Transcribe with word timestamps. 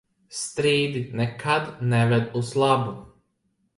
Strīdi 0.37 1.03
nekad 1.21 1.69
neved 1.93 2.35
uz 2.41 2.51
labu. 2.63 2.97